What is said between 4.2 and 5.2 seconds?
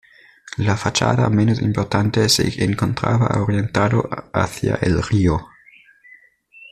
hacia el